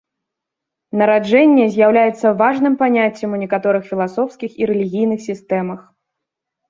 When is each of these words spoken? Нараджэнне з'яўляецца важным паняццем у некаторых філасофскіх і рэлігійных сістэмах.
Нараджэнне 1.01 1.65
з'яўляецца 1.75 2.27
важным 2.41 2.73
паняццем 2.81 3.29
у 3.37 3.43
некаторых 3.45 3.81
філасофскіх 3.93 4.51
і 4.65 4.71
рэлігійных 4.75 5.19
сістэмах. 5.31 5.79